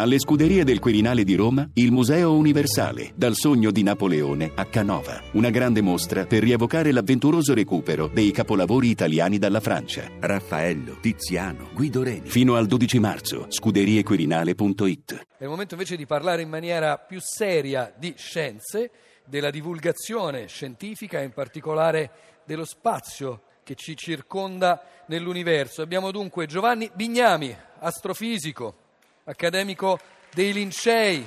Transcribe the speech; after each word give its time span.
Alle 0.00 0.20
scuderie 0.20 0.62
del 0.62 0.78
Quirinale 0.78 1.24
di 1.24 1.34
Roma, 1.34 1.68
il 1.74 1.90
Museo 1.90 2.36
Universale, 2.36 3.10
dal 3.16 3.34
sogno 3.34 3.72
di 3.72 3.82
Napoleone 3.82 4.52
a 4.54 4.64
Canova. 4.64 5.20
Una 5.32 5.50
grande 5.50 5.80
mostra 5.80 6.24
per 6.24 6.40
rievocare 6.40 6.92
l'avventuroso 6.92 7.52
recupero 7.52 8.06
dei 8.06 8.30
capolavori 8.30 8.90
italiani 8.90 9.38
dalla 9.38 9.58
Francia. 9.58 10.08
Raffaello, 10.20 11.00
Tiziano, 11.00 11.70
Guido 11.74 12.04
Reni. 12.04 12.28
Fino 12.28 12.54
al 12.54 12.66
12 12.66 13.00
marzo, 13.00 13.46
scuderiequirinale.it. 13.48 15.26
È 15.36 15.42
il 15.42 15.48
momento 15.48 15.74
invece 15.74 15.96
di 15.96 16.06
parlare 16.06 16.42
in 16.42 16.48
maniera 16.48 16.96
più 16.98 17.18
seria 17.20 17.92
di 17.98 18.14
scienze, 18.16 18.92
della 19.24 19.50
divulgazione 19.50 20.46
scientifica 20.46 21.18
e 21.18 21.24
in 21.24 21.32
particolare 21.32 22.10
dello 22.46 22.64
spazio 22.64 23.42
che 23.64 23.74
ci 23.74 23.96
circonda 23.96 24.80
nell'universo. 25.08 25.82
Abbiamo 25.82 26.12
dunque 26.12 26.46
Giovanni 26.46 26.88
Bignami, 26.94 27.52
astrofisico 27.80 28.86
accademico 29.28 30.00
dei 30.32 30.54
Lincei, 30.54 31.26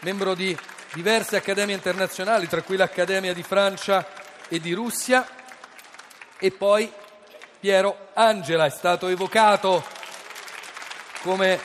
membro 0.00 0.34
di 0.34 0.56
diverse 0.92 1.36
accademie 1.36 1.76
internazionali, 1.76 2.48
tra 2.48 2.62
cui 2.62 2.76
l'Accademia 2.76 3.32
di 3.32 3.44
Francia 3.44 4.08
e 4.48 4.58
di 4.58 4.72
Russia, 4.72 5.24
e 6.36 6.50
poi 6.50 6.92
Piero 7.60 8.08
Angela 8.14 8.66
è 8.66 8.70
stato 8.70 9.06
evocato 9.06 9.84
come 11.22 11.60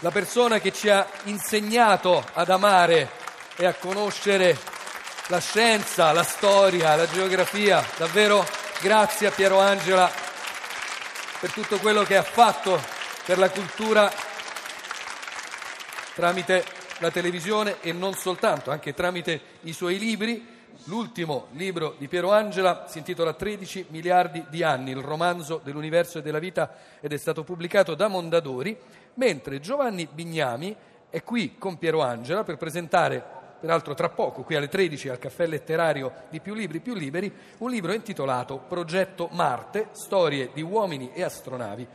la 0.00 0.10
persona 0.10 0.58
che 0.58 0.70
ci 0.70 0.90
ha 0.90 1.06
insegnato 1.24 2.22
ad 2.34 2.50
amare 2.50 3.10
e 3.56 3.64
a 3.64 3.72
conoscere 3.72 4.58
la 5.28 5.40
scienza, 5.40 6.12
la 6.12 6.22
storia, 6.22 6.96
la 6.96 7.08
geografia. 7.08 7.82
Davvero 7.96 8.46
grazie 8.80 9.28
a 9.28 9.30
Piero 9.30 9.58
Angela 9.58 10.10
per 11.40 11.50
tutto 11.50 11.78
quello 11.78 12.02
che 12.02 12.16
ha 12.16 12.22
fatto 12.22 12.91
per 13.24 13.38
la 13.38 13.50
cultura 13.50 14.10
tramite 16.14 16.64
la 16.98 17.10
televisione 17.10 17.80
e 17.80 17.92
non 17.92 18.14
soltanto, 18.14 18.70
anche 18.70 18.94
tramite 18.94 19.40
i 19.62 19.72
suoi 19.72 19.98
libri. 19.98 20.50
L'ultimo 20.86 21.46
libro 21.52 21.94
di 21.98 22.08
Piero 22.08 22.32
Angela 22.32 22.86
si 22.88 22.98
intitola 22.98 23.34
13 23.34 23.86
miliardi 23.90 24.44
di 24.48 24.64
anni, 24.64 24.90
il 24.90 25.00
romanzo 25.00 25.60
dell'universo 25.62 26.18
e 26.18 26.22
della 26.22 26.40
vita 26.40 26.74
ed 27.00 27.12
è 27.12 27.16
stato 27.16 27.44
pubblicato 27.44 27.94
da 27.94 28.08
Mondadori, 28.08 28.76
mentre 29.14 29.60
Giovanni 29.60 30.08
Bignami 30.10 30.74
è 31.08 31.22
qui 31.22 31.56
con 31.56 31.78
Piero 31.78 32.02
Angela 32.02 32.42
per 32.42 32.56
presentare, 32.56 33.22
peraltro 33.60 33.94
tra 33.94 34.08
poco, 34.08 34.42
qui 34.42 34.56
alle 34.56 34.68
13 34.68 35.10
al 35.10 35.18
caffè 35.20 35.46
letterario 35.46 36.12
di 36.30 36.40
Più 36.40 36.54
Libri 36.54 36.80
Più 36.80 36.94
Liberi, 36.94 37.32
un 37.58 37.70
libro 37.70 37.92
intitolato 37.92 38.58
Progetto 38.58 39.28
Marte, 39.30 39.90
storie 39.92 40.50
di 40.52 40.62
uomini 40.62 41.12
e 41.12 41.22
astronavi 41.22 41.86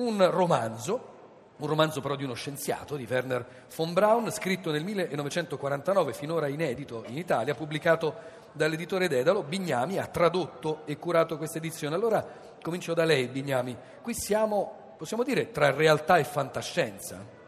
un 0.00 0.30
romanzo, 0.30 1.08
un 1.56 1.66
romanzo 1.66 2.00
però 2.00 2.16
di 2.16 2.24
uno 2.24 2.34
scienziato, 2.34 2.96
di 2.96 3.06
Werner 3.08 3.44
von 3.74 3.92
Braun, 3.92 4.30
scritto 4.30 4.70
nel 4.70 4.82
1949, 4.82 6.12
finora 6.14 6.48
inedito 6.48 7.04
in 7.06 7.18
Italia, 7.18 7.54
pubblicato 7.54 8.38
dall'editore 8.52 9.08
Dedalo. 9.08 9.42
Bignami 9.42 9.98
ha 9.98 10.06
tradotto 10.06 10.82
e 10.86 10.96
curato 10.96 11.36
questa 11.36 11.58
edizione. 11.58 11.94
Allora 11.94 12.26
comincio 12.62 12.94
da 12.94 13.04
lei, 13.04 13.28
Bignami. 13.28 13.76
Qui 14.02 14.14
siamo, 14.14 14.94
possiamo 14.96 15.22
dire, 15.22 15.50
tra 15.50 15.70
realtà 15.70 16.16
e 16.16 16.24
fantascienza. 16.24 17.38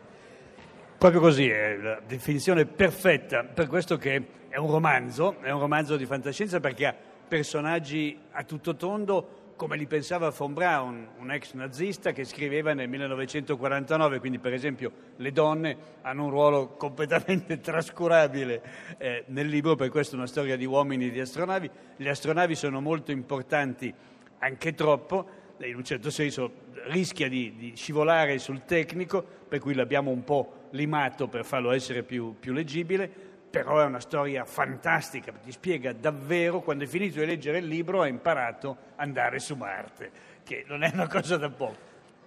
Proprio 0.98 1.20
così, 1.20 1.48
è 1.48 1.76
la 1.76 2.00
definizione 2.06 2.66
perfetta, 2.66 3.42
per 3.42 3.66
questo 3.66 3.96
che 3.96 4.28
è 4.48 4.56
un 4.58 4.70
romanzo, 4.70 5.40
è 5.40 5.50
un 5.50 5.58
romanzo 5.58 5.96
di 5.96 6.06
fantascienza 6.06 6.60
perché 6.60 6.86
ha 6.86 6.94
personaggi 7.26 8.20
a 8.32 8.44
tutto 8.44 8.76
tondo 8.76 9.40
come 9.62 9.76
li 9.76 9.86
pensava 9.86 10.30
von 10.30 10.54
Braun, 10.54 11.06
un 11.18 11.30
ex 11.30 11.52
nazista 11.52 12.10
che 12.10 12.24
scriveva 12.24 12.74
nel 12.74 12.88
1949, 12.88 14.18
quindi 14.18 14.40
per 14.40 14.52
esempio 14.52 14.90
le 15.18 15.30
donne 15.30 15.76
hanno 16.00 16.24
un 16.24 16.30
ruolo 16.30 16.70
completamente 16.70 17.60
trascurabile 17.62 18.60
eh, 18.98 19.22
nel 19.28 19.46
libro, 19.46 19.76
per 19.76 19.88
questo 19.88 20.16
è 20.16 20.18
una 20.18 20.26
storia 20.26 20.56
di 20.56 20.64
uomini 20.64 21.06
e 21.06 21.10
di 21.10 21.20
astronavi. 21.20 21.70
Le 21.94 22.10
astronavi 22.10 22.56
sono 22.56 22.80
molto 22.80 23.12
importanti, 23.12 23.94
anche 24.38 24.74
troppo, 24.74 25.28
in 25.58 25.76
un 25.76 25.84
certo 25.84 26.10
senso 26.10 26.52
rischia 26.86 27.28
di, 27.28 27.54
di 27.56 27.76
scivolare 27.76 28.40
sul 28.40 28.64
tecnico, 28.64 29.24
per 29.48 29.60
cui 29.60 29.74
l'abbiamo 29.74 30.10
un 30.10 30.24
po' 30.24 30.70
limato 30.70 31.28
per 31.28 31.44
farlo 31.44 31.70
essere 31.70 32.02
più, 32.02 32.34
più 32.36 32.52
leggibile 32.52 33.31
però 33.52 33.80
è 33.80 33.84
una 33.84 34.00
storia 34.00 34.46
fantastica, 34.46 35.30
ti 35.30 35.52
spiega 35.52 35.92
davvero, 35.92 36.62
quando 36.62 36.84
hai 36.84 36.88
finito 36.88 37.20
di 37.20 37.26
leggere 37.26 37.58
il 37.58 37.66
libro, 37.66 38.00
hai 38.00 38.08
imparato 38.08 38.70
ad 38.70 38.76
andare 38.96 39.40
su 39.40 39.56
Marte, 39.56 40.10
che 40.42 40.64
non 40.66 40.82
è 40.82 40.90
una 40.90 41.06
cosa 41.06 41.36
da 41.36 41.50
poco. 41.50 41.76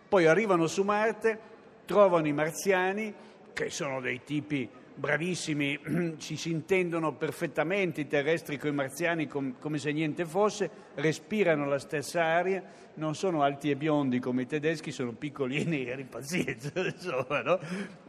Poi 0.07 0.27
arrivano 0.27 0.67
su 0.67 0.83
Marte, 0.83 1.39
trovano 1.85 2.27
i 2.27 2.31
marziani, 2.31 3.11
che 3.53 3.71
sono 3.71 4.01
dei 4.01 4.23
tipi 4.23 4.69
bravissimi, 4.93 6.13
ci 6.19 6.37
si 6.37 6.51
intendono 6.51 7.13
perfettamente 7.13 8.01
i 8.01 8.07
terrestri 8.07 8.59
con 8.59 8.69
i 8.69 8.73
marziani 8.73 9.27
com- 9.27 9.55
come 9.57 9.79
se 9.79 9.91
niente 9.91 10.25
fosse, 10.25 10.69
respirano 10.93 11.65
la 11.65 11.79
stessa 11.79 12.23
aria, 12.23 12.63
non 12.93 13.15
sono 13.15 13.41
alti 13.41 13.71
e 13.71 13.75
biondi 13.75 14.19
come 14.19 14.43
i 14.43 14.45
tedeschi, 14.45 14.91
sono 14.91 15.11
piccoli 15.13 15.59
e 15.59 15.63
neri, 15.65 16.03
pazienza, 16.09 16.71
insomma, 16.75 17.41
no? 17.41 17.59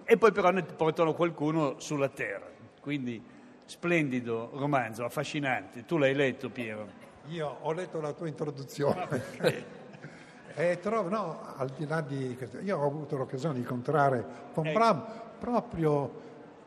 E 0.05 0.19
poi 0.19 0.32
però 0.32 0.50
ne 0.50 0.65
portano 0.65 1.15
qualcuno 1.15 1.81
sulla 1.81 2.10
Terra. 2.10 2.56
Quindi 2.86 3.20
splendido 3.64 4.50
romanzo, 4.52 5.04
affascinante. 5.04 5.84
Tu 5.84 5.97
l'hai 5.97 6.14
letto, 6.14 6.50
Piero? 6.50 6.86
Io 7.30 7.56
ho 7.62 7.72
letto 7.72 8.00
la 8.00 8.12
tua 8.12 8.28
introduzione. 8.28 9.08
e 10.54 10.78
trovo, 10.78 11.08
no, 11.08 11.41
al 11.56 11.70
di 11.70 11.84
là 11.84 12.00
di 12.00 12.36
questo, 12.36 12.60
io 12.60 12.78
ho 12.78 12.86
avuto 12.86 13.16
l'occasione 13.16 13.54
di 13.54 13.60
incontrare 13.62 14.25
Von 14.54 14.69
ecco. 14.69 14.78
Braun 14.78 15.04
proprio 15.36 16.12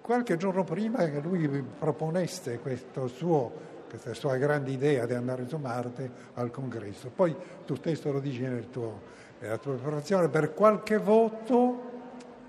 qualche 0.02 0.36
giorno 0.36 0.66
prima 0.66 1.10
che 1.10 1.22
lui 1.22 1.48
proponesse 1.48 2.60
suo, 3.08 3.52
questa 3.88 4.14
sua 4.14 4.36
grande 4.36 4.72
idea 4.72 5.06
di 5.06 5.14
andare 5.14 5.48
su 5.48 5.56
Marte 5.56 6.12
al 6.34 6.52
congresso. 6.52 7.12
Poi 7.16 7.34
tu 7.66 7.76
stesso 7.76 8.12
lo 8.12 8.20
dici 8.20 8.44
tuo, 8.70 9.00
nella 9.40 9.58
tua 9.58 9.76
preparazione, 9.76 10.28
per 10.28 10.54
qualche 10.54 10.98
voto 10.98 11.92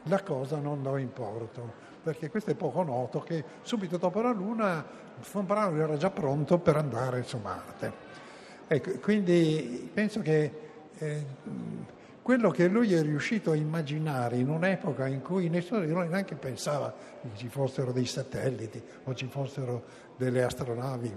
la 0.03 0.21
cosa 0.25 0.59
non 0.59 0.79
andò 0.79 0.99
in 0.99 1.13
porto 1.13 1.90
perché 2.03 2.31
questo 2.31 2.51
è 2.51 2.55
poco 2.55 2.83
noto, 2.83 3.21
che 3.21 3.45
subito 3.63 3.97
dopo 3.97 4.21
la 4.21 4.33
Luna 4.33 4.85
von 5.33 5.47
Braun 5.47 5.79
era 5.79 5.97
già 5.97 6.11
pronto 6.11 6.59
per 6.59 6.77
andare 6.77 7.23
su 7.23 7.39
Marte. 7.39 8.09
Ecco, 8.67 8.91
quindi 9.01 9.91
penso 9.93 10.21
che 10.21 10.53
eh, 10.97 11.27
quello 12.23 12.51
che 12.51 12.69
lui 12.69 12.95
è 12.95 13.03
riuscito 13.03 13.51
a 13.51 13.57
immaginare 13.57 14.37
in 14.37 14.49
un'epoca 14.49 15.07
in 15.07 15.23
cui 15.23 15.49
nessuno 15.49 15.81
di 15.85 15.93
noi 15.93 16.09
neanche 16.09 16.37
pensava 16.37 16.95
che 17.21 17.29
ci 17.35 17.49
fossero 17.49 17.93
dei 17.93 18.07
satelliti 18.07 18.81
o 19.05 19.15
ci 19.15 19.27
fossero 19.27 19.83
delle 20.17 20.43
astronavi, 20.43 21.13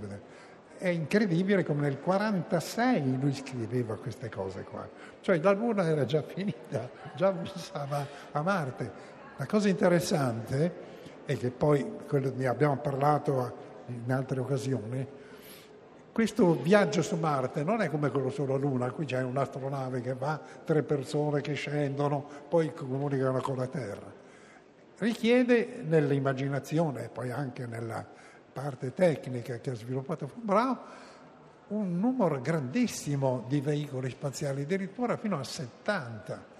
è 0.77 0.87
incredibile 0.87 1.63
come 1.63 1.81
nel 1.81 1.99
1946 2.03 3.19
lui 3.19 3.33
scriveva 3.33 3.95
queste 3.95 4.29
cose 4.29 4.63
qua. 4.63 4.87
Cioè 5.21 5.39
la 5.39 5.51
Luna 5.51 5.87
era 5.87 6.03
già 6.05 6.21
finita, 6.23 6.89
già 7.15 7.31
pensava 7.31 8.05
a 8.31 8.41
Marte. 8.41 9.11
La 9.37 9.45
cosa 9.47 9.67
interessante 9.67 10.71
è 11.25 11.35
che 11.37 11.49
poi, 11.49 11.85
ne 12.11 12.47
abbiamo 12.47 12.77
parlato 12.77 13.71
in 13.87 14.11
altre 14.11 14.39
occasioni, 14.39 15.07
questo 16.11 16.61
viaggio 16.61 17.01
su 17.01 17.15
Marte 17.15 17.63
non 17.63 17.81
è 17.81 17.89
come 17.89 18.11
quello 18.11 18.29
sulla 18.29 18.55
Luna, 18.55 18.91
qui 18.91 19.05
c'è 19.05 19.23
un'astronave 19.23 19.99
che 20.01 20.13
va, 20.13 20.39
tre 20.63 20.83
persone 20.83 21.41
che 21.41 21.53
scendono, 21.53 22.23
poi 22.47 22.71
comunicano 22.71 23.41
con 23.41 23.57
la 23.57 23.65
Terra. 23.65 24.13
Richiede 24.99 25.81
nell'immaginazione 25.83 27.05
e 27.05 27.09
poi 27.09 27.31
anche 27.31 27.65
nella 27.65 28.05
parte 28.53 28.93
tecnica 28.93 29.57
che 29.57 29.71
ha 29.71 29.75
sviluppato 29.75 30.29
Braun 30.35 30.77
un 31.69 31.99
numero 31.99 32.39
grandissimo 32.39 33.45
di 33.47 33.59
veicoli 33.59 34.11
spaziali, 34.11 34.61
addirittura 34.61 35.17
fino 35.17 35.39
a 35.39 35.43
70 35.43 36.51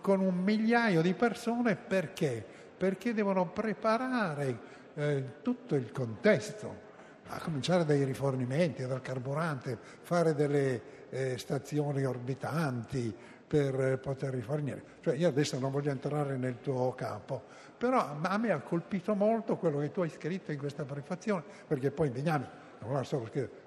con 0.00 0.20
un 0.20 0.36
migliaio 0.36 1.00
di 1.00 1.14
persone 1.14 1.76
perché? 1.76 2.44
Perché 2.76 3.14
devono 3.14 3.46
preparare 3.48 4.58
eh, 4.94 5.24
tutto 5.42 5.74
il 5.74 5.90
contesto, 5.90 6.82
a 7.28 7.38
cominciare 7.40 7.84
dai 7.84 8.04
rifornimenti, 8.04 8.86
dal 8.86 9.00
carburante, 9.00 9.78
fare 10.02 10.34
delle 10.34 11.08
eh, 11.10 11.38
stazioni 11.38 12.04
orbitanti 12.04 13.14
per 13.46 13.80
eh, 13.80 13.98
poter 13.98 14.34
rifornire. 14.34 14.82
Cioè 15.00 15.14
io 15.14 15.28
adesso 15.28 15.58
non 15.58 15.70
voglio 15.70 15.90
entrare 15.90 16.36
nel 16.36 16.60
tuo 16.60 16.92
campo, 16.94 17.42
però 17.78 18.18
a 18.20 18.38
me 18.38 18.50
ha 18.50 18.60
colpito 18.60 19.14
molto 19.14 19.56
quello 19.56 19.78
che 19.78 19.90
tu 19.90 20.00
hai 20.00 20.10
scritto 20.10 20.52
in 20.52 20.58
questa 20.58 20.84
prefazione, 20.84 21.42
perché 21.66 21.90
poi 21.90 22.10
Bignami 22.10 22.46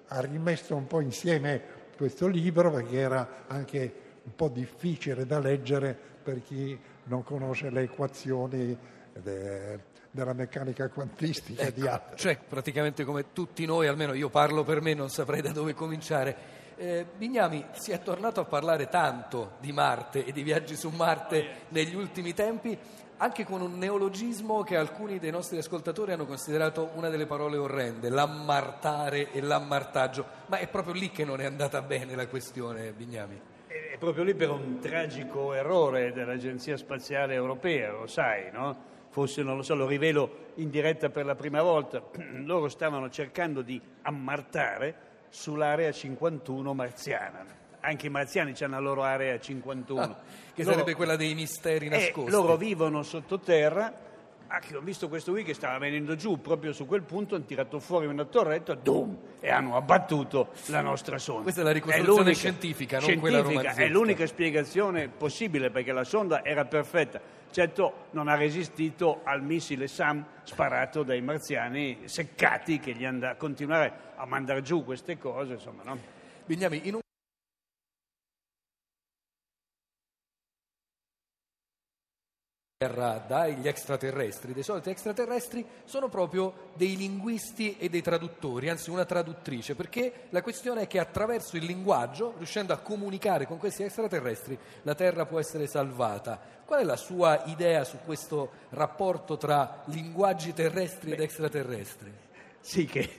ha 0.10 0.20
rimesso 0.20 0.76
un 0.76 0.88
po' 0.88 1.00
insieme 1.00 1.86
questo 1.98 2.28
libro 2.28 2.72
perché 2.72 2.98
era 2.98 3.28
anche 3.48 4.07
un 4.28 4.36
po' 4.36 4.50
difficile 4.50 5.26
da 5.26 5.40
leggere 5.40 5.98
per 6.22 6.44
chi 6.44 6.78
non 7.06 7.24
conosce 7.24 7.70
le 7.70 7.84
equazioni 7.84 8.78
de, 9.14 9.80
della 10.12 10.34
meccanica 10.34 10.90
quantistica 10.90 11.62
ecco, 11.64 11.80
di 11.80 11.88
altri. 11.88 12.18
Cioè, 12.18 12.38
praticamente 12.48 13.06
come 13.06 13.32
tutti 13.32 13.66
noi, 13.66 13.88
almeno 13.88 14.14
io 14.14 14.30
parlo 14.30 14.64
per 14.64 14.82
me, 14.82 14.94
non 14.94 15.10
saprei 15.10 15.42
da 15.42 15.52
dove 15.52 15.74
cominciare. 15.74 16.56
Eh, 16.76 17.06
Bignami, 17.16 17.66
si 17.72 17.92
è 17.92 18.02
tornato 18.04 18.42
a 18.42 18.46
parlare 18.46 18.90
tanto 18.90 19.54
di 19.62 19.72
Marte 19.72 20.26
e 20.26 20.34
di 20.34 20.44
viaggi 20.44 20.76
su 20.76 20.90
Marte 20.90 21.62
negli 21.70 21.96
ultimi 21.96 22.34
tempi, 22.34 22.78
anche 23.20 23.46
con 23.46 23.62
un 23.62 23.78
neologismo 23.78 24.62
che 24.62 24.76
alcuni 24.76 25.20
dei 25.20 25.32
nostri 25.32 25.58
ascoltatori 25.58 26.12
hanno 26.12 26.26
considerato 26.26 26.92
una 26.96 27.10
delle 27.10 27.26
parole 27.26 27.56
orrende, 27.56 28.10
l'ammartare 28.10 29.32
e 29.32 29.42
l'ammartaggio. 29.42 30.26
Ma 30.48 30.58
è 30.58 30.68
proprio 30.68 30.94
lì 30.94 31.10
che 31.10 31.24
non 31.24 31.40
è 31.40 31.46
andata 31.46 31.82
bene 31.82 32.14
la 32.14 32.28
questione, 32.28 32.92
Bignami. 32.92 33.56
È 33.98 34.00
proprio 34.00 34.24
lì 34.26 34.36
per 34.36 34.52
un 34.52 34.78
tragico 34.80 35.54
errore 35.54 36.14
dell'Agenzia 36.14 36.78
Spaziale 36.78 37.34
Europea, 37.34 37.94
lo 37.94 38.06
sai, 38.06 38.52
no? 38.52 38.78
Forse 39.10 39.42
non 39.42 39.56
lo 39.56 39.64
so, 39.64 39.74
lo 39.74 39.88
rivelo 39.88 40.52
in 40.58 40.70
diretta 40.70 41.10
per 41.10 41.26
la 41.26 41.34
prima 41.34 41.64
volta. 41.64 42.04
Loro 42.46 42.70
stavano 42.70 43.10
cercando 43.10 43.64
di 43.64 43.82
ammartare 44.04 44.94
sull'area 45.30 45.92
51 45.92 46.76
marziana. 46.76 47.44
Anche 47.80 48.06
i 48.06 48.10
marziani 48.12 48.54
hanno 48.60 48.76
la 48.76 48.82
loro 48.82 49.02
area 49.02 49.40
51. 49.40 50.00
Ah, 50.00 50.16
che 50.54 50.62
Loro- 50.62 50.74
sarebbe 50.76 50.94
quella 50.94 51.16
dei 51.16 51.34
misteri 51.34 51.88
eh, 51.88 51.90
nascosti. 51.90 52.30
loro 52.30 52.56
vivono 52.56 53.02
sottoterra. 53.02 53.92
Ah, 54.50 54.60
che 54.60 54.78
ho 54.78 54.82
visto 54.82 55.10
questo 55.10 55.32
qui 55.32 55.44
che 55.44 55.54
stava 55.54 55.78
venendo 55.78 56.16
giù 56.16 56.40
proprio 56.40 56.72
su 56.72 56.86
quel 56.86 57.04
punto, 57.04 57.36
hanno 57.36 57.44
tirato 57.44 57.80
fuori 57.80 58.06
una 58.06 58.24
torretta, 58.24 58.76
dum, 58.76 59.18
e 59.42 59.50
hanno 59.50 59.76
abbattuto 59.76 60.50
la 60.68 60.80
nostra 60.82 61.18
sonda. 61.18 61.44
Questa 61.44 61.62
è 61.62 61.64
la 61.66 61.72
ricostruzione 61.72 62.20
l'unica- 62.20 62.38
scientifica, 62.38 63.00
non 63.00 63.20
quella 63.20 63.42
romanzesca. 63.42 63.82
È 63.82 63.88
l'unica 63.90 64.26
spiegazione 64.26 65.10
possibile 65.10 65.70
perché 65.70 65.92
la 65.92 66.06
sonda 66.06 66.46
era 66.46 66.64
perfetta. 66.64 67.20
Certo, 67.52 68.08
non 68.12 68.28
ha 68.30 68.36
resistito 68.36 69.22
al 69.24 69.42
missile 69.44 69.88
SAM 69.88 70.26
sparato 70.44 71.04
dai 71.04 71.22
marziani 71.22 72.00
seccati 72.06 72.80
che 72.80 72.94
gli 72.94 73.04
hanno 73.04 73.36
continuare 73.38 73.92
a 74.16 74.26
mandare 74.26 74.62
giù 74.62 74.84
queste 74.84 75.18
cose, 75.18 75.54
insomma, 75.54 75.84
no? 75.84 75.98
Bignami, 76.46 76.88
in 76.88 76.96
un 76.96 77.00
terra 82.80 83.24
dagli 83.26 83.68
extraterrestri, 83.68 84.54
dei 84.54 84.62
soliti 84.62 84.92
extraterrestri, 84.92 85.66
sono 85.86 86.10
proprio 86.10 86.70
dei 86.76 86.96
linguisti 86.96 87.76
e 87.80 87.90
dei 87.90 88.04
traduttori, 88.04 88.70
anzi 88.70 88.92
una 88.92 89.04
traduttrice, 89.04 89.74
perché 89.74 90.28
la 90.30 90.44
questione 90.44 90.82
è 90.82 90.88
che 90.88 91.00
attraverso 91.00 91.58
il 91.58 91.64
linguaggio, 91.64 92.36
riuscendo 92.38 92.74
a 92.74 92.78
comunicare 92.78 93.48
con 93.48 93.58
questi 93.58 93.82
extraterrestri, 93.82 94.56
la 94.84 94.94
Terra 94.94 95.26
può 95.26 95.40
essere 95.40 95.66
salvata. 95.66 96.40
Qual 96.64 96.80
è 96.80 96.84
la 96.84 96.98
sua 96.98 97.42
idea 97.46 97.84
su 97.84 97.98
questo 98.06 98.52
rapporto 98.70 99.38
tra 99.38 99.82
linguaggi 99.86 100.54
terrestri 100.54 101.14
ed 101.14 101.20
extraterrestri? 101.22 102.14
Sì, 102.60 102.86
che 102.86 103.10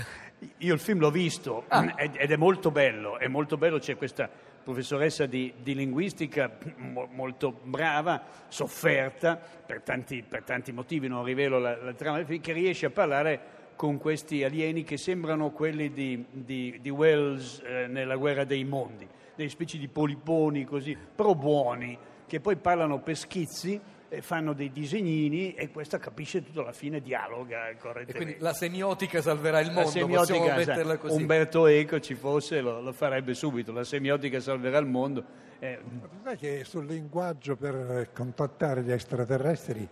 io 0.56 0.72
il 0.72 0.80
film 0.80 1.00
l'ho 1.00 1.10
visto 1.10 1.64
Ah. 1.68 1.92
ed 1.96 2.16
ed 2.16 2.30
è 2.30 2.36
molto 2.36 2.70
bello, 2.70 3.18
è 3.18 3.28
molto 3.28 3.58
bello, 3.58 3.78
c'è 3.78 3.98
questa 3.98 4.30
professoressa 4.64 5.26
di, 5.26 5.52
di 5.62 5.74
linguistica 5.74 6.50
mo- 6.76 7.08
molto 7.12 7.60
brava, 7.62 8.22
sofferta 8.48 9.36
per 9.36 9.82
tanti, 9.82 10.24
per 10.26 10.42
tanti 10.42 10.72
motivi, 10.72 11.06
non 11.06 11.22
rivelo 11.22 11.58
la, 11.58 11.76
la 11.76 11.92
trama 11.92 12.16
del 12.16 12.26
film, 12.26 12.40
che 12.40 12.52
riesce 12.52 12.86
a 12.86 12.90
parlare 12.90 13.62
con 13.76 13.98
questi 13.98 14.42
alieni 14.42 14.82
che 14.82 14.96
sembrano 14.96 15.50
quelli 15.50 15.92
di, 15.92 16.24
di- 16.30 16.78
di 16.80 16.90
Wells 16.90 17.62
eh, 17.64 17.86
nella 17.86 18.16
guerra 18.16 18.44
dei 18.44 18.64
mondi, 18.64 19.06
delle 19.34 19.48
specie 19.50 19.78
di 19.78 19.86
poliponi 19.86 20.64
così, 20.64 20.96
però 21.14 21.34
buoni, 21.34 21.96
che 22.26 22.40
poi 22.40 22.56
parlano 22.56 23.00
per 23.00 23.16
schizzi 23.16 23.80
fanno 24.20 24.52
dei 24.52 24.70
disegnini 24.70 25.54
e 25.54 25.70
questa 25.70 25.98
capisce 25.98 26.42
tutto 26.44 26.60
alla 26.60 26.72
fine 26.72 27.00
dialoga 27.00 27.68
E 27.68 27.76
correttamente. 27.76 28.12
quindi 28.14 28.36
la 28.38 28.52
semiotica 28.52 29.20
salverà 29.20 29.60
il 29.60 29.66
La 29.66 29.72
mondo, 29.72 29.88
possiamo 29.90 30.24
semiotica, 30.24 30.56
metterla 30.56 30.90
sai, 30.92 30.98
così. 30.98 31.20
Umberto 31.20 31.66
Eco 31.66 32.00
ci 32.00 32.14
fosse 32.14 32.60
lo, 32.60 32.80
lo 32.80 32.92
farebbe 32.92 33.34
subito, 33.34 33.72
la 33.72 33.84
semiotica 33.84 34.38
salverà 34.40 34.78
il 34.78 34.86
mondo. 34.86 35.24
Eh, 35.58 35.78
Sai 36.22 36.36
che 36.36 36.64
sul 36.64 36.86
linguaggio 36.86 37.56
per 37.56 38.10
contattare 38.12 38.82
gli 38.82 38.92
extraterrestri 38.92 39.88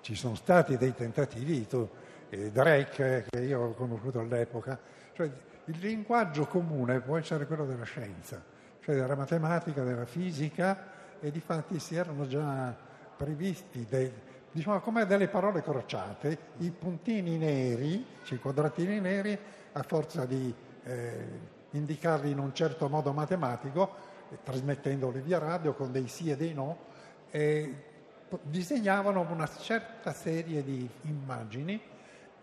ci 0.00 0.14
sono 0.14 0.34
stati 0.34 0.76
dei 0.76 0.94
tentativi, 0.94 1.66
tu, 1.66 1.88
eh, 2.28 2.50
Drake, 2.50 3.26
che 3.30 3.40
io 3.40 3.60
ho 3.60 3.70
conosciuto 3.72 4.20
all'epoca, 4.20 4.78
cioè 5.14 5.30
il 5.66 5.78
linguaggio 5.78 6.46
comune 6.46 7.00
può 7.00 7.16
essere 7.16 7.46
quello 7.46 7.64
della 7.64 7.84
scienza, 7.84 8.44
cioè 8.82 8.94
della 8.94 9.16
matematica, 9.16 9.82
della 9.82 10.04
fisica 10.04 10.92
e 11.20 11.30
di 11.30 11.40
fatti 11.40 11.78
si 11.78 11.94
erano 11.96 12.26
già 12.26 12.76
previsti 13.24 13.86
dei, 13.88 14.12
diciamo 14.52 14.80
come 14.80 15.06
delle 15.06 15.28
parole 15.28 15.62
crociate, 15.62 16.38
i 16.58 16.70
puntini 16.70 17.38
neri, 17.38 18.04
cioè 18.22 18.36
i 18.36 18.40
quadratini 18.40 19.00
neri, 19.00 19.36
a 19.72 19.82
forza 19.82 20.26
di 20.26 20.54
eh, 20.84 21.26
indicarli 21.70 22.30
in 22.30 22.38
un 22.38 22.54
certo 22.54 22.86
modo 22.90 23.14
matematico, 23.14 23.94
eh, 24.30 24.38
trasmettendoli 24.42 25.20
via 25.20 25.38
radio 25.38 25.72
con 25.72 25.90
dei 25.90 26.06
sì 26.06 26.30
e 26.30 26.36
dei 26.36 26.52
no, 26.52 26.76
e 27.30 27.74
po- 28.28 28.40
disegnavano 28.42 29.26
una 29.30 29.48
certa 29.48 30.12
serie 30.12 30.62
di 30.62 30.86
immagini 31.02 31.80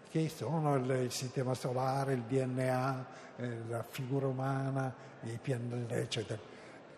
che 0.10 0.30
sono 0.30 0.76
il, 0.78 0.90
il 1.04 1.12
sistema 1.12 1.54
solare, 1.54 2.14
il 2.14 2.24
DNA, 2.24 3.06
eh, 3.36 3.58
la 3.70 3.84
figura 3.88 4.26
umana, 4.26 4.92
i 5.22 5.38
pianeti, 5.40 5.94
eccetera. 5.94 6.42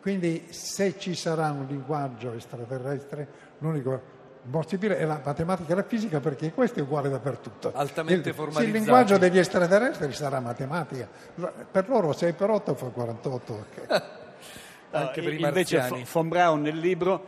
Quindi 0.04 0.48
se 0.50 1.00
ci 1.00 1.16
sarà 1.16 1.50
un 1.52 1.66
linguaggio 1.66 2.34
extraterrestre, 2.34 3.26
l'unico 3.60 4.02
possibile 4.52 4.98
è 4.98 5.06
la 5.06 5.22
matematica 5.24 5.72
e 5.72 5.76
la 5.78 5.84
fisica 5.84 6.20
perché 6.20 6.52
questo 6.52 6.80
è 6.80 6.82
uguale 6.82 7.08
dappertutto. 7.08 7.72
Altamente 7.74 8.28
il, 8.28 8.36
sì, 8.36 8.42
formalizzati. 8.42 8.68
il 8.68 8.74
linguaggio 8.74 9.18
degli 9.18 9.38
extraterrestri 9.38 10.12
sarà 10.12 10.42
matematica. 10.42 11.08
Per 11.72 11.88
loro 11.88 12.12
6 12.12 12.34
per 12.34 12.50
8 12.50 12.76
fa 12.76 12.86
48. 12.88 13.54
ok. 13.54 13.88
Anche 14.92 15.22
no, 15.22 15.26
per 15.26 15.34
i 15.36 15.42
invece 15.42 15.78
marziani. 15.78 16.06
Von 16.12 16.28
Braun 16.28 16.62
nel 16.64 16.78
libro, 16.78 17.26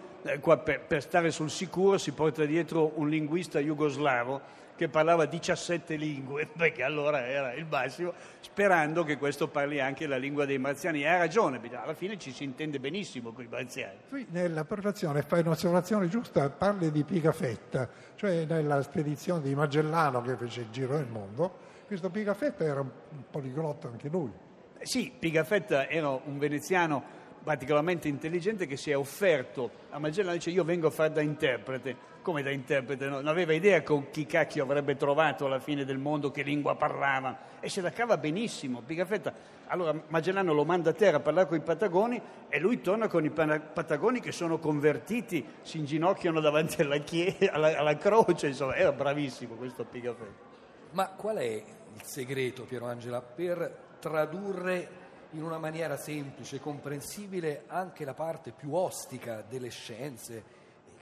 per, 0.63 0.81
per 0.81 1.01
stare 1.03 1.29
sul 1.29 1.51
sicuro, 1.51 1.99
si 1.99 2.11
porta 2.11 2.45
dietro 2.45 2.93
un 2.95 3.09
linguista 3.09 3.59
jugoslavo 3.59 4.63
che 4.75 4.89
parlava 4.89 5.25
17 5.25 5.95
lingue, 5.95 6.47
perché 6.57 6.83
allora 6.83 7.25
era 7.27 7.53
il 7.53 7.65
massimo, 7.69 8.13
sperando 8.39 9.03
che 9.03 9.17
questo 9.17 9.47
parli 9.47 9.79
anche 9.79 10.07
la 10.07 10.17
lingua 10.17 10.45
dei 10.45 10.57
marziani. 10.57 11.03
E 11.03 11.07
ha 11.07 11.17
ragione, 11.17 11.61
alla 11.73 11.93
fine 11.93 12.17
ci 12.17 12.31
si 12.31 12.43
intende 12.43 12.79
benissimo 12.79 13.31
con 13.31 13.43
i 13.43 13.47
marziani. 13.47 13.97
Qui 14.09 14.25
nella 14.31 14.65
preparazione 14.65 15.21
fai 15.21 15.41
un'osservazione 15.41 16.07
giusta, 16.07 16.49
parli 16.49 16.91
di 16.91 17.03
Pigafetta, 17.03 17.87
cioè 18.15 18.45
nella 18.45 18.81
spedizione 18.81 19.43
di 19.43 19.53
Magellano 19.53 20.21
che 20.21 20.35
fece 20.35 20.61
il 20.61 20.69
giro 20.71 20.97
del 20.97 21.07
mondo, 21.07 21.73
questo 21.85 22.09
Pigafetta 22.09 22.63
era 22.63 22.81
un 22.81 22.89
poliglotto 23.29 23.87
anche 23.87 24.09
lui. 24.09 24.31
Eh 24.79 24.85
Sì, 24.87 25.13
Pigafetta 25.17 25.87
era 25.87 26.09
un 26.09 26.39
veneziano 26.39 27.23
particolarmente 27.45 28.07
intelligente 28.07 28.65
che 28.65 28.75
si 28.75 28.89
è 28.89 28.97
offerto 28.97 29.69
a 29.91 29.99
Magellano 29.99 30.33
e 30.33 30.37
dice 30.37 30.49
io 30.49 30.63
vengo 30.63 30.87
a 30.87 30.89
fare 30.89 31.13
da 31.13 31.21
interprete. 31.21 32.13
Come 32.23 32.41
da 32.41 32.49
interprete? 32.49 33.05
No? 33.05 33.17
Non 33.17 33.27
aveva 33.27 33.53
idea 33.53 33.83
con 33.83 34.09
chi 34.09 34.25
cacchio 34.25 34.63
avrebbe 34.63 34.97
trovato 34.97 35.45
alla 35.45 35.59
fine 35.59 35.85
del 35.85 35.99
mondo, 35.99 36.31
che 36.31 36.41
lingua 36.41 36.75
parlava 36.75 37.37
e 37.59 37.69
se 37.69 37.81
la 37.81 37.91
cava 37.91 38.17
benissimo. 38.17 38.81
Pigafetta. 38.81 39.31
Allora 39.67 39.93
Magellano 40.07 40.53
lo 40.53 40.65
manda 40.65 40.89
a 40.89 40.93
terra 40.93 41.17
a 41.17 41.19
parlare 41.19 41.47
con 41.47 41.57
i 41.57 41.61
patagoni 41.61 42.19
e 42.49 42.59
lui 42.59 42.81
torna 42.81 43.07
con 43.07 43.23
i 43.23 43.29
patagoni 43.29 44.19
che 44.19 44.31
sono 44.31 44.57
convertiti, 44.57 45.45
si 45.61 45.77
inginocchiano 45.77 46.39
davanti 46.39 46.81
alla, 46.81 46.97
chie- 46.97 47.37
alla, 47.51 47.77
alla 47.77 47.95
croce, 47.95 48.47
insomma, 48.47 48.75
era 48.75 48.91
bravissimo 48.91 49.53
questo 49.53 49.85
Pigafetta. 49.85 50.53
Ma 50.93 51.09
qual 51.09 51.37
è 51.37 51.43
il 51.43 52.01
segreto, 52.03 52.63
Piero 52.63 52.87
Angela, 52.87 53.21
per 53.21 53.83
tradurre 53.99 55.04
in 55.35 55.43
una 55.43 55.57
maniera 55.57 55.97
semplice, 55.97 56.59
comprensibile, 56.59 57.63
anche 57.67 58.05
la 58.05 58.13
parte 58.13 58.51
più 58.51 58.73
ostica 58.73 59.43
delle 59.47 59.69
scienze? 59.69 60.43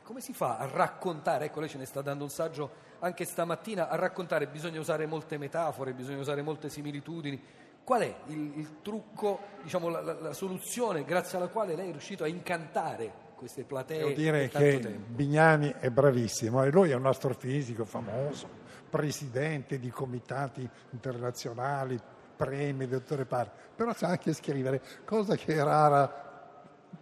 Come 0.04 0.20
si 0.22 0.34
fa 0.34 0.58
a 0.58 0.68
raccontare? 0.68 1.46
Ecco, 1.46 1.60
lei 1.60 1.70
ce 1.70 1.78
ne 1.78 1.86
sta 1.86 2.02
dando 2.02 2.24
un 2.26 2.30
saggio 2.30 2.70
anche 3.00 3.26
stamattina. 3.26 3.88
A 3.90 3.96
raccontare 3.96 4.48
bisogna 4.48 4.80
usare 4.80 5.06
molte 5.06 5.38
metafore, 5.38 5.94
bisogna 5.94 6.20
usare 6.20 6.42
molte 6.42 6.70
similitudini. 6.70 7.42
Qual 7.84 8.02
è 8.02 8.16
il, 8.28 8.58
il 8.58 8.82
trucco, 8.82 9.40
diciamo, 9.62 9.90
la, 9.90 10.02
la- 10.02 10.20
la 10.20 10.34
soluzione 10.34 11.04
grazie 11.04 11.38
alla 11.38 11.48
quale 11.48 11.76
lei 11.76 11.90
è 11.90 11.92
riuscito 11.92 12.24
a 12.24 12.28
incantare 12.28 13.22
queste 13.36 13.64
platee 13.64 13.98
Devo 14.00 14.12
dire 14.12 14.48
che 14.48 14.80
tempo? 14.80 15.06
Bignami 15.14 15.74
è 15.80 15.90
bravissimo 15.90 16.64
e 16.64 16.72
lui 16.72 16.92
è 16.92 16.96
un 16.96 17.06
astrofisico 17.06 17.84
famoso, 17.84 18.48
presidente 18.90 19.80
di 19.80 19.90
comitati 19.90 20.68
internazionali, 20.92 22.00
premi, 22.44 22.88
dottore 22.88 23.26
Pari, 23.26 23.50
però 23.76 23.94
sa 23.94 24.10
anche 24.10 24.34
scrivere, 24.34 24.82
cosa 25.06 25.36
che 25.36 25.56
è 25.56 25.64
rara 25.64 26.22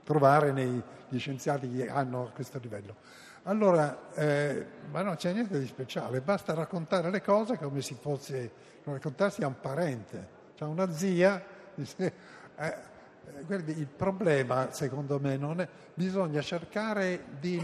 trovare 0.03 0.51
negli 0.51 0.81
scienziati 1.17 1.69
che 1.71 1.89
hanno 1.89 2.31
questo 2.33 2.59
livello. 2.59 2.95
Allora, 3.43 4.13
eh, 4.13 4.65
ma 4.91 5.01
non 5.01 5.15
c'è 5.15 5.33
niente 5.33 5.59
di 5.59 5.65
speciale, 5.65 6.21
basta 6.21 6.53
raccontare 6.53 7.09
le 7.09 7.21
cose 7.23 7.57
come 7.57 7.81
se 7.81 7.95
fosse 7.95 8.51
raccontarsi 8.83 9.41
a 9.43 9.47
un 9.47 9.59
parente. 9.59 10.39
C'è 10.55 10.65
una 10.65 10.91
zia, 10.91 11.43
dice, 11.73 12.13
eh, 12.55 12.65
eh, 12.67 13.43
guardi, 13.43 13.79
il 13.79 13.87
problema, 13.87 14.71
secondo 14.71 15.19
me, 15.19 15.37
non 15.37 15.59
è. 15.59 15.67
Bisogna 15.95 16.41
cercare 16.41 17.25
di 17.39 17.59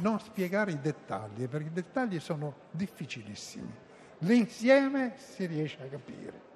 non 0.00 0.18
spiegare 0.18 0.72
i 0.72 0.80
dettagli, 0.80 1.46
perché 1.46 1.68
i 1.68 1.72
dettagli 1.72 2.18
sono 2.18 2.54
difficilissimi. 2.72 3.72
L'insieme 4.18 5.14
si 5.16 5.46
riesce 5.46 5.78
a 5.80 5.86
capire. 5.86 6.49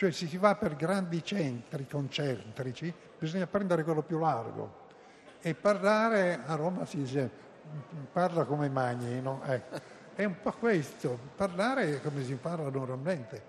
Cioè 0.00 0.12
se 0.12 0.28
si 0.28 0.38
va 0.38 0.54
per 0.54 0.76
grandi 0.76 1.22
centri 1.22 1.86
concentrici 1.86 2.90
bisogna 3.18 3.46
prendere 3.46 3.84
quello 3.84 4.00
più 4.00 4.18
largo 4.18 4.88
e 5.42 5.54
parlare 5.54 6.40
a 6.46 6.54
Roma 6.54 6.86
si 6.86 6.96
dice 6.96 7.30
parla 8.10 8.46
come 8.46 8.70
Magni, 8.70 9.20
no? 9.20 9.42
Ecco. 9.44 9.78
È 10.14 10.24
un 10.24 10.40
po' 10.40 10.52
questo, 10.52 11.18
parlare 11.36 12.00
come 12.00 12.24
si 12.24 12.34
parla 12.36 12.70
normalmente. 12.70 13.42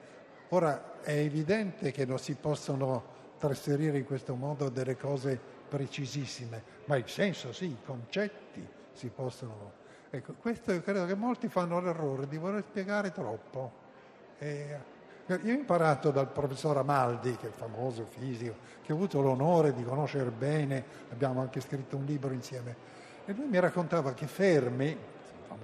Ora 0.49 0.99
è 0.99 1.13
evidente 1.13 1.91
che 1.91 2.05
non 2.05 2.19
si 2.19 2.35
possono 2.35 3.01
trasferire 3.37 3.99
in 3.99 4.03
questo 4.03 4.35
modo 4.35 4.67
delle 4.67 4.97
cose 4.97 5.39
precisissime, 5.69 6.61
ma 6.83 6.97
il 6.97 7.07
senso 7.07 7.53
sì, 7.53 7.67
i 7.67 7.77
concetti 7.81 8.67
si 8.91 9.07
possono... 9.07 9.71
Ecco, 10.09 10.33
questo 10.33 10.73
io 10.73 10.81
credo 10.81 11.05
che 11.05 11.15
molti 11.15 11.47
fanno 11.47 11.79
l'errore 11.79 12.27
di 12.27 12.35
voler 12.35 12.61
spiegare 12.67 13.13
troppo. 13.13 13.71
E 14.37 14.99
io 15.35 15.53
ho 15.53 15.57
imparato 15.57 16.11
dal 16.11 16.29
professor 16.29 16.77
Amaldi, 16.77 17.35
che 17.35 17.45
è 17.45 17.49
il 17.49 17.55
famoso 17.55 18.05
fisico, 18.05 18.55
che 18.83 18.91
ho 18.91 18.95
avuto 18.95 19.21
l'onore 19.21 19.73
di 19.73 19.83
conoscere 19.83 20.29
bene, 20.29 20.83
abbiamo 21.11 21.41
anche 21.41 21.61
scritto 21.61 21.97
un 21.97 22.05
libro 22.05 22.33
insieme, 22.33 22.75
e 23.25 23.33
lui 23.33 23.47
mi 23.47 23.59
raccontava 23.59 24.13
che 24.13 24.27
Fermi, 24.27 24.89
il 24.89 24.97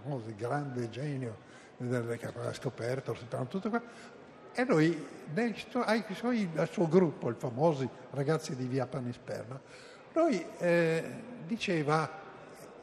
famoso 0.01 0.31
grande 0.35 0.89
genio 0.89 1.45
che 1.77 2.25
aveva 2.25 2.53
scoperto 2.53 3.15
tutto 3.47 3.69
qua, 3.69 3.81
e 4.53 4.65
lui 4.65 5.05
nel, 5.33 5.53
suoi, 6.13 6.49
al 6.55 6.69
suo 6.69 6.87
gruppo, 6.87 7.29
i 7.29 7.35
famosi 7.37 7.87
ragazzi 8.11 8.55
di 8.55 8.65
via 8.65 8.87
Panisperna, 8.87 9.59
lui 10.13 10.43
eh, 10.57 11.03
diceva 11.45 12.09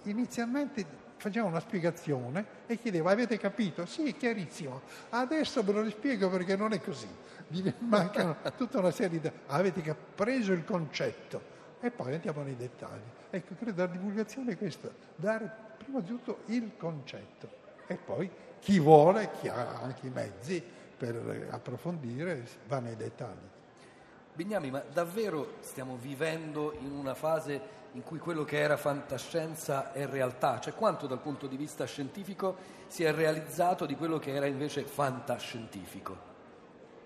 inizialmente 0.05 1.03
faceva 1.17 1.47
una 1.47 1.61
spiegazione 1.61 2.45
e 2.67 2.79
chiedeva 2.79 3.11
avete 3.11 3.39
capito? 3.39 3.87
Sì, 3.87 4.09
è 4.09 4.17
chiarissimo, 4.17 4.83
adesso 5.11 5.63
ve 5.63 5.73
lo 5.73 5.83
rispiego 5.83 6.29
perché 6.29 6.57
non 6.57 6.73
è 6.73 6.81
così, 6.81 7.09
vi 7.49 7.73
mancano 7.81 8.37
tutta 8.57 8.79
una 8.79 8.91
serie 8.91 9.21
di... 9.21 9.31
avete 9.47 9.95
preso 10.15 10.53
il 10.53 10.65
concetto 10.65 11.53
e 11.81 11.91
poi 11.91 12.15
andiamo 12.15 12.43
nei 12.43 12.57
dettagli. 12.57 13.03
Ecco, 13.31 13.55
credo 13.59 13.83
la 13.83 13.89
divulgazione 13.89 14.53
è 14.53 14.57
questa, 14.57 14.89
dare 15.17 15.51
prima 15.79 16.01
di 16.01 16.07
tutto 16.07 16.41
il 16.47 16.73
concetto 16.77 17.63
e 17.87 17.97
poi 17.97 18.31
chi 18.61 18.79
vuole, 18.79 19.31
chi 19.41 19.49
ha 19.49 19.81
anche 19.83 20.07
i 20.07 20.11
mezzi 20.11 20.63
per 20.97 21.49
approfondire, 21.51 22.47
va 22.67 22.79
nei 22.79 22.97
dettagli. 22.97 23.53
Bignami, 24.33 24.71
ma 24.71 24.83
davvero 24.93 25.59
stiamo 25.61 25.97
vivendo 25.97 26.75
in 26.81 26.91
una 26.91 27.15
fase 27.15 27.61
in 27.95 28.03
cui 28.03 28.19
quello 28.19 28.45
che 28.45 28.59
era 28.59 28.77
fantascienza 28.77 29.93
è 29.93 30.07
realtà? 30.07 30.59
Cioè 30.59 30.75
quanto 30.75 31.07
dal 31.07 31.21
punto 31.21 31.47
di 31.47 31.57
vista 31.57 31.85
scientifico 31.85 32.57
si 32.89 33.05
è 33.05 33.13
realizzato 33.13 33.87
di 33.87 33.95
quello 33.95 34.19
che 34.19 34.33
era 34.33 34.47
invece 34.47 34.83
fantascientifico? 34.83 36.33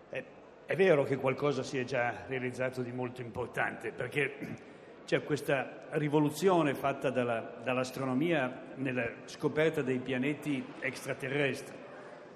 È, 0.08 0.24
è 0.64 0.76
vero 0.76 1.04
che 1.04 1.16
qualcosa 1.16 1.62
si 1.62 1.78
è 1.78 1.84
già 1.84 2.24
realizzato 2.26 2.80
di 2.80 2.90
molto 2.90 3.20
importante, 3.20 3.92
perché 3.92 4.56
c'è 5.04 5.22
questa 5.24 5.86
rivoluzione 5.90 6.74
fatta 6.74 7.10
dalla, 7.10 7.56
dall'astronomia 7.62 8.72
nella 8.76 9.08
scoperta 9.26 9.82
dei 9.82 9.98
pianeti 9.98 10.64
extraterrestri. 10.80 11.76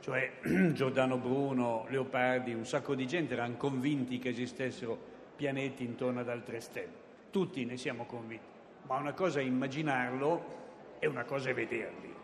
Cioè 0.00 0.30
Giordano 0.72 1.16
Bruno, 1.16 1.86
Leopardi, 1.88 2.52
un 2.52 2.66
sacco 2.66 2.94
di 2.94 3.06
gente 3.06 3.32
erano 3.32 3.56
convinti 3.56 4.18
che 4.18 4.28
esistessero 4.28 5.10
pianeti 5.36 5.84
intorno 5.84 6.20
ad 6.20 6.28
altre 6.28 6.60
stelle 6.60 7.01
tutti 7.32 7.64
ne 7.64 7.78
siamo 7.78 8.04
convinti, 8.04 8.44
ma 8.82 8.98
una 8.98 9.14
cosa 9.14 9.40
è 9.40 9.42
immaginarlo 9.42 10.60
e 10.98 11.06
una 11.08 11.24
cosa 11.24 11.48
è 11.48 11.54
vederli. 11.54 12.14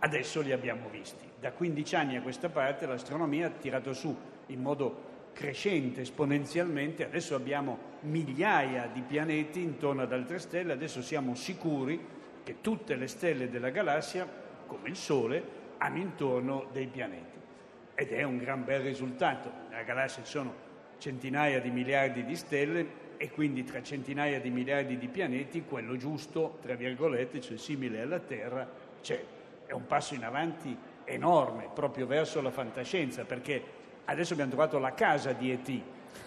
Adesso 0.00 0.42
li 0.42 0.52
abbiamo 0.52 0.88
visti. 0.90 1.24
Da 1.40 1.50
15 1.50 1.96
anni 1.96 2.16
a 2.16 2.20
questa 2.22 2.50
parte 2.50 2.86
l'astronomia 2.86 3.46
ha 3.46 3.50
tirato 3.50 3.94
su 3.94 4.14
in 4.48 4.60
modo 4.60 5.12
crescente 5.32 6.02
esponenzialmente, 6.02 7.06
adesso 7.06 7.34
abbiamo 7.34 7.92
migliaia 8.00 8.86
di 8.92 9.00
pianeti 9.00 9.62
intorno 9.62 10.02
ad 10.02 10.12
altre 10.12 10.38
stelle, 10.38 10.74
adesso 10.74 11.00
siamo 11.00 11.34
sicuri 11.34 11.98
che 12.44 12.60
tutte 12.60 12.96
le 12.96 13.08
stelle 13.08 13.48
della 13.48 13.70
galassia, 13.70 14.28
come 14.66 14.90
il 14.90 14.96
Sole, 14.96 15.42
hanno 15.78 15.98
intorno 15.98 16.68
dei 16.70 16.86
pianeti. 16.86 17.38
Ed 17.94 18.12
è 18.12 18.22
un 18.24 18.36
gran 18.36 18.62
bel 18.62 18.82
risultato. 18.82 19.50
Nella 19.70 19.84
galassia 19.84 20.22
ci 20.22 20.30
sono 20.30 20.54
centinaia 20.98 21.60
di 21.60 21.70
miliardi 21.70 22.24
di 22.24 22.36
stelle, 22.36 23.02
e 23.24 23.30
quindi 23.30 23.64
tra 23.64 23.82
centinaia 23.82 24.38
di 24.38 24.50
miliardi 24.50 24.98
di 24.98 25.08
pianeti 25.08 25.64
quello 25.64 25.96
giusto, 25.96 26.58
tra 26.60 26.74
virgolette, 26.74 27.40
cioè 27.40 27.56
simile 27.56 28.02
alla 28.02 28.18
Terra, 28.18 28.68
c'è. 29.00 29.24
È 29.64 29.72
un 29.72 29.86
passo 29.86 30.12
in 30.12 30.24
avanti 30.24 30.76
enorme 31.04 31.70
proprio 31.72 32.06
verso 32.06 32.42
la 32.42 32.50
fantascienza, 32.50 33.24
perché 33.24 33.62
adesso 34.04 34.34
abbiamo 34.34 34.50
trovato 34.50 34.78
la 34.78 34.92
casa 34.92 35.32
di 35.32 35.50
ET, 35.50 35.80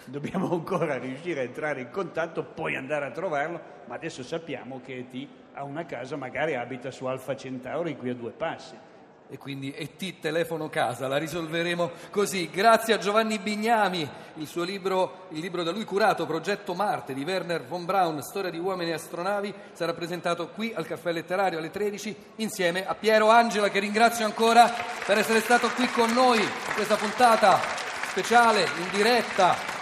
dobbiamo 0.06 0.50
ancora 0.58 0.98
riuscire 0.98 1.42
a 1.42 1.44
entrare 1.44 1.82
in 1.82 1.90
contatto, 1.90 2.42
poi 2.42 2.74
andare 2.74 3.06
a 3.06 3.12
trovarlo, 3.12 3.60
ma 3.84 3.94
adesso 3.94 4.24
sappiamo 4.24 4.80
che 4.84 5.06
ET 5.08 5.28
ha 5.52 5.62
una 5.62 5.86
casa, 5.86 6.16
magari 6.16 6.56
abita 6.56 6.90
su 6.90 7.04
Alfa 7.04 7.36
Centauri 7.36 7.96
qui 7.96 8.10
a 8.10 8.14
due 8.14 8.32
passi 8.32 8.76
e 9.30 9.36
quindi 9.36 9.72
ET 9.76 10.20
telefono 10.20 10.68
casa, 10.68 11.06
la 11.06 11.18
risolveremo 11.18 11.90
così. 12.10 12.48
Grazie 12.50 12.94
a 12.94 12.98
Giovanni 12.98 13.38
Bignami, 13.38 14.08
il 14.34 14.46
suo 14.46 14.62
libro, 14.62 15.26
il 15.30 15.40
libro 15.40 15.62
da 15.62 15.70
lui 15.70 15.84
curato, 15.84 16.24
Progetto 16.24 16.74
Marte 16.74 17.12
di 17.12 17.24
Werner 17.24 17.64
von 17.64 17.84
Braun, 17.84 18.22
Storia 18.22 18.50
di 18.50 18.58
uomini 18.58 18.90
e 18.90 18.94
astronavi, 18.94 19.52
sarà 19.72 19.92
presentato 19.92 20.48
qui 20.48 20.72
al 20.74 20.86
Caffè 20.86 21.12
Letterario 21.12 21.58
alle 21.58 21.70
13 21.70 22.16
insieme 22.36 22.86
a 22.86 22.94
Piero 22.94 23.28
Angela 23.28 23.68
che 23.68 23.80
ringrazio 23.80 24.24
ancora 24.24 24.72
per 25.04 25.18
essere 25.18 25.40
stato 25.40 25.68
qui 25.70 25.88
con 25.90 26.10
noi 26.12 26.40
in 26.40 26.74
questa 26.74 26.96
puntata 26.96 27.60
speciale 28.08 28.62
in 28.62 28.88
diretta 28.90 29.76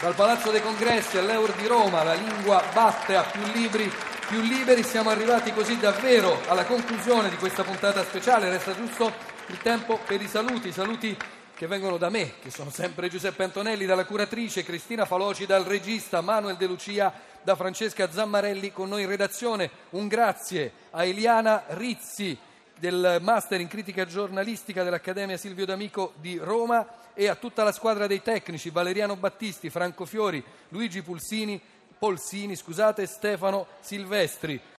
dal 0.00 0.14
Palazzo 0.14 0.50
dei 0.50 0.62
Congressi 0.62 1.18
all'Eur 1.18 1.52
di 1.52 1.66
Roma, 1.66 2.02
la 2.02 2.14
lingua 2.14 2.62
batte 2.72 3.16
a 3.16 3.22
più 3.22 3.42
libri 3.52 3.92
più 4.30 4.40
liberi. 4.42 4.84
Siamo 4.84 5.10
arrivati 5.10 5.52
così 5.52 5.76
davvero 5.76 6.40
alla 6.46 6.64
conclusione 6.64 7.28
di 7.30 7.36
questa 7.36 7.64
puntata 7.64 8.04
speciale. 8.04 8.48
Resta 8.48 8.76
giusto 8.76 9.12
il 9.48 9.58
tempo 9.58 9.98
per 10.06 10.22
i 10.22 10.28
saluti, 10.28 10.70
saluti 10.70 11.16
che 11.52 11.66
vengono 11.66 11.96
da 11.96 12.10
me, 12.10 12.34
che 12.40 12.48
sono 12.52 12.70
sempre 12.70 13.08
Giuseppe 13.08 13.42
Antonelli, 13.42 13.86
dalla 13.86 14.04
curatrice 14.04 14.62
Cristina 14.62 15.04
Faloci, 15.04 15.46
dal 15.46 15.64
regista 15.64 16.20
Manuel 16.20 16.54
De 16.54 16.66
Lucia, 16.66 17.12
da 17.42 17.56
Francesca 17.56 18.08
Zammarelli 18.08 18.72
con 18.72 18.88
noi 18.88 19.02
in 19.02 19.08
redazione. 19.08 19.68
Un 19.90 20.06
grazie 20.06 20.72
a 20.90 21.02
Eliana 21.02 21.64
Rizzi 21.70 22.38
del 22.78 23.18
Master 23.20 23.60
in 23.60 23.66
Critica 23.66 24.06
Giornalistica 24.06 24.84
dell'Accademia 24.84 25.36
Silvio 25.38 25.66
D'Amico 25.66 26.12
di 26.20 26.38
Roma 26.38 26.86
e 27.14 27.26
a 27.26 27.34
tutta 27.34 27.64
la 27.64 27.72
squadra 27.72 28.06
dei 28.06 28.22
tecnici 28.22 28.70
Valeriano 28.70 29.16
Battisti, 29.16 29.70
Franco 29.70 30.04
Fiori, 30.04 30.42
Luigi 30.68 31.02
Pulsini 31.02 31.60
Polsini, 32.00 32.56
scusate, 32.56 33.06
Stefano 33.06 33.66
Silvestri. 33.80 34.58